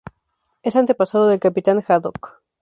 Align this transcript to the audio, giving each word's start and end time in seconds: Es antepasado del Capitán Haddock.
Es 0.63 0.75
antepasado 0.75 1.27
del 1.27 1.39
Capitán 1.39 1.83
Haddock. 1.87 2.41